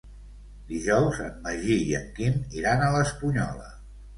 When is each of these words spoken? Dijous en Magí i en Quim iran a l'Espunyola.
Dijous 0.69 1.19
en 1.27 1.35
Magí 1.47 1.77
i 1.91 1.93
en 1.99 2.09
Quim 2.17 2.41
iran 2.63 2.85
a 2.87 2.91
l'Espunyola. 2.97 3.71